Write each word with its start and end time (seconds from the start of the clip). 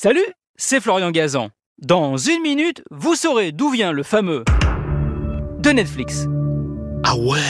Salut, 0.00 0.24
c'est 0.54 0.80
Florian 0.80 1.10
Gazan. 1.10 1.50
Dans 1.78 2.16
une 2.16 2.40
minute, 2.40 2.84
vous 2.92 3.16
saurez 3.16 3.50
d'où 3.50 3.68
vient 3.68 3.90
le 3.90 4.04
fameux 4.04 4.44
de 5.58 5.70
Netflix. 5.70 6.28
Ah 7.02 7.16
ouais 7.16 7.40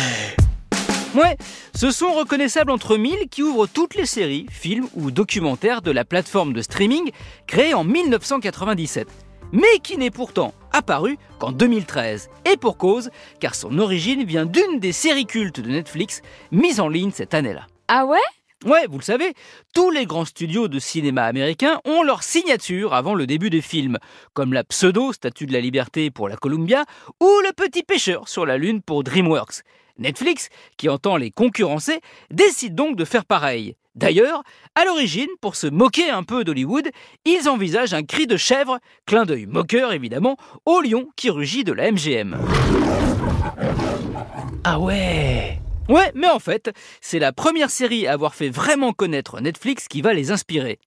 Ouais, 1.14 1.36
ce 1.74 1.90
sont 1.90 2.10
reconnaissables 2.14 2.70
entre 2.70 2.96
mille 2.96 3.28
qui 3.30 3.42
ouvrent 3.42 3.66
toutes 3.66 3.96
les 3.96 4.06
séries, 4.06 4.46
films 4.50 4.88
ou 4.94 5.10
documentaires 5.10 5.82
de 5.82 5.90
la 5.90 6.06
plateforme 6.06 6.54
de 6.54 6.62
streaming 6.62 7.10
créée 7.46 7.74
en 7.74 7.84
1997, 7.84 9.06
mais 9.52 9.78
qui 9.82 9.98
n'est 9.98 10.10
pourtant 10.10 10.54
apparu 10.72 11.18
qu'en 11.38 11.52
2013. 11.52 12.30
Et 12.50 12.56
pour 12.56 12.78
cause, 12.78 13.10
car 13.40 13.54
son 13.54 13.78
origine 13.78 14.24
vient 14.24 14.46
d'une 14.46 14.80
des 14.80 14.92
séries 14.92 15.26
cultes 15.26 15.60
de 15.60 15.68
Netflix 15.68 16.22
mises 16.50 16.80
en 16.80 16.88
ligne 16.88 17.10
cette 17.12 17.34
année-là. 17.34 17.66
Ah 17.88 18.06
ouais? 18.06 18.16
Ouais, 18.64 18.86
vous 18.90 18.98
le 18.98 19.04
savez, 19.04 19.34
tous 19.72 19.92
les 19.92 20.04
grands 20.04 20.24
studios 20.24 20.66
de 20.66 20.80
cinéma 20.80 21.24
américains 21.26 21.80
ont 21.84 22.02
leur 22.02 22.24
signature 22.24 22.92
avant 22.92 23.14
le 23.14 23.24
début 23.24 23.50
des 23.50 23.60
films, 23.60 23.98
comme 24.34 24.52
la 24.52 24.64
pseudo 24.64 25.12
Statue 25.12 25.46
de 25.46 25.52
la 25.52 25.60
Liberté 25.60 26.10
pour 26.10 26.28
la 26.28 26.36
Columbia 26.36 26.84
ou 27.20 27.30
le 27.44 27.52
Petit 27.52 27.84
Pêcheur 27.84 28.28
sur 28.28 28.46
la 28.46 28.58
Lune 28.58 28.82
pour 28.82 29.04
DreamWorks. 29.04 29.62
Netflix, 29.98 30.48
qui 30.76 30.88
entend 30.88 31.16
les 31.16 31.30
concurrencer, 31.30 32.00
décide 32.32 32.74
donc 32.74 32.96
de 32.96 33.04
faire 33.04 33.24
pareil. 33.24 33.76
D'ailleurs, 33.94 34.42
à 34.74 34.84
l'origine, 34.84 35.28
pour 35.40 35.54
se 35.54 35.68
moquer 35.68 36.10
un 36.10 36.24
peu 36.24 36.42
d'Hollywood, 36.42 36.88
ils 37.24 37.48
envisagent 37.48 37.94
un 37.94 38.02
cri 38.02 38.26
de 38.26 38.36
chèvre, 38.36 38.78
clin 39.06 39.24
d'œil 39.24 39.46
moqueur 39.46 39.92
évidemment, 39.92 40.36
au 40.66 40.80
lion 40.80 41.08
qui 41.14 41.30
rugit 41.30 41.62
de 41.62 41.72
la 41.72 41.92
MGM. 41.92 42.36
Ah 44.64 44.80
ouais 44.80 45.60
Ouais, 45.88 46.12
mais 46.14 46.28
en 46.28 46.38
fait, 46.38 46.70
c'est 47.00 47.18
la 47.18 47.32
première 47.32 47.70
série 47.70 48.06
à 48.06 48.12
avoir 48.12 48.34
fait 48.34 48.50
vraiment 48.50 48.92
connaître 48.92 49.40
Netflix 49.40 49.88
qui 49.88 50.02
va 50.02 50.12
les 50.12 50.30
inspirer. 50.30 50.78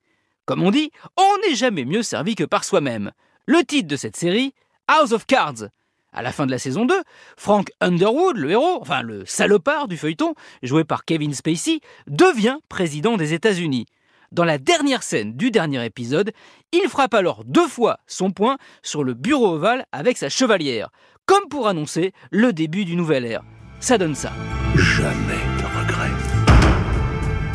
Comme 0.45 0.61
on 0.61 0.69
dit, 0.69 0.91
on 1.17 1.37
n'est 1.47 1.55
jamais 1.55 1.85
mieux 1.85 2.03
servi 2.03 2.35
que 2.35 2.43
par 2.43 2.63
soi-même. 2.63 3.11
Le 3.47 3.63
titre 3.63 3.87
de 3.87 3.95
cette 3.95 4.15
série, 4.15 4.53
House 4.87 5.11
of 5.11 5.25
Cards. 5.25 5.69
À 6.13 6.21
la 6.21 6.31
fin 6.31 6.45
de 6.45 6.51
la 6.51 6.59
saison 6.59 6.85
2, 6.85 6.93
Frank 7.35 7.71
Underwood, 7.79 8.37
le 8.37 8.51
héros, 8.51 8.77
enfin 8.79 9.01
le 9.01 9.25
salopard 9.25 9.87
du 9.87 9.97
feuilleton, 9.97 10.35
joué 10.61 10.83
par 10.83 11.03
Kevin 11.05 11.33
Spacey, 11.33 11.79
devient 12.05 12.57
président 12.69 13.17
des 13.17 13.33
États-Unis. 13.33 13.87
Dans 14.31 14.45
la 14.45 14.59
dernière 14.59 15.03
scène 15.03 15.33
du 15.33 15.49
dernier 15.49 15.83
épisode, 15.83 16.31
il 16.73 16.87
frappe 16.89 17.15
alors 17.15 17.43
deux 17.45 17.67
fois 17.67 17.99
son 18.05 18.31
poing 18.31 18.57
sur 18.83 19.03
le 19.03 19.13
bureau 19.13 19.55
ovale 19.55 19.85
avec 19.91 20.17
sa 20.17 20.29
chevalière, 20.29 20.89
comme 21.25 21.47
pour 21.49 21.67
annoncer 21.67 22.13
le 22.29 22.53
début 22.53 22.85
du 22.85 22.95
nouvel 22.95 23.25
ère. 23.25 23.43
Ça 23.81 23.97
donne 23.97 24.13
ça. 24.13 24.31
Jamais 24.75 25.41
de 25.57 25.65
regret. 25.79 26.11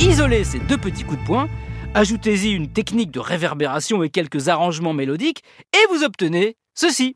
Isolez 0.00 0.42
ces 0.42 0.58
deux 0.58 0.76
petits 0.76 1.04
coups 1.04 1.20
de 1.20 1.24
poing, 1.24 1.48
ajoutez-y 1.94 2.50
une 2.50 2.72
technique 2.72 3.12
de 3.12 3.20
réverbération 3.20 4.02
et 4.02 4.10
quelques 4.10 4.48
arrangements 4.48 4.92
mélodiques, 4.92 5.42
et 5.72 5.86
vous 5.94 6.02
obtenez 6.02 6.56
ceci. 6.74 7.14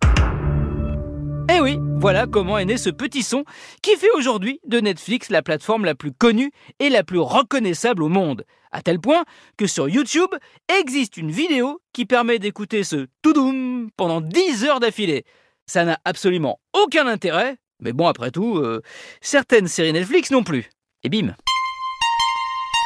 Eh 1.52 1.60
oui, 1.60 1.78
voilà 1.96 2.28
comment 2.28 2.56
est 2.56 2.64
né 2.64 2.76
ce 2.76 2.88
petit 2.88 3.24
son 3.24 3.44
qui 3.82 3.96
fait 3.96 4.10
aujourd'hui 4.16 4.60
de 4.64 4.78
Netflix 4.78 5.28
la 5.28 5.42
plateforme 5.42 5.84
la 5.84 5.96
plus 5.96 6.12
connue 6.12 6.52
et 6.78 6.88
la 6.88 7.02
plus 7.02 7.18
reconnaissable 7.18 8.04
au 8.04 8.08
monde. 8.08 8.44
À 8.70 8.80
tel 8.80 9.00
point 9.00 9.24
que 9.56 9.66
sur 9.66 9.88
YouTube 9.88 10.30
existe 10.80 11.16
une 11.16 11.32
vidéo 11.32 11.80
qui 11.92 12.06
permet 12.06 12.38
d'écouter 12.38 12.84
ce 12.84 13.08
toudoum 13.22 13.90
pendant 13.96 14.20
10 14.20 14.64
heures 14.64 14.78
d'affilée. 14.78 15.24
Ça 15.66 15.84
n'a 15.84 15.98
absolument 16.04 16.60
aucun 16.72 17.08
intérêt, 17.08 17.56
mais 17.80 17.92
bon, 17.92 18.06
après 18.06 18.30
tout, 18.30 18.58
euh, 18.58 18.82
certaines 19.20 19.68
séries 19.68 19.92
Netflix 19.92 20.30
non 20.30 20.42
plus. 20.42 20.70
Et 21.02 21.08
bim 21.08 21.34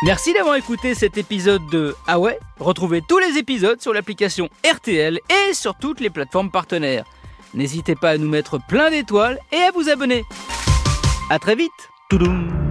Merci 0.05 0.35
d'avoir 0.35 0.57
écouté 0.57 0.95
cet 0.95 1.17
épisode 1.17 1.63
de 1.71 1.95
Ah 2.07 2.19
ouais? 2.19 2.39
Retrouvez 2.59 3.01
tous 3.09 3.19
les 3.19 3.39
épisodes 3.39 3.81
sur 3.81 3.95
l'application 3.95 4.51
RTL 4.71 5.19
et 5.31 5.55
sur 5.55 5.75
toutes 5.77 6.01
les 6.01 6.11
plateformes 6.11 6.51
partenaires. 6.51 7.05
N'hésitez 7.55 7.95
pas 7.95 8.11
à 8.11 8.19
nous 8.19 8.29
mettre 8.29 8.59
plein 8.69 8.91
d'étoiles 8.91 9.39
et 9.53 9.63
à 9.63 9.71
vous 9.71 9.89
abonner. 9.89 10.25
A 11.31 11.39
très 11.39 11.55
vite 11.55 11.71
Toudoum 12.11 12.64